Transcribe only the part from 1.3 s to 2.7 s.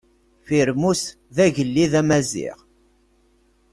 d agellid amaziɣ.